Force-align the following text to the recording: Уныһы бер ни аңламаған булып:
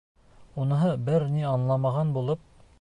Уныһы 0.63 0.89
бер 1.11 1.27
ни 1.37 1.47
аңламаған 1.53 2.17
булып: 2.19 2.47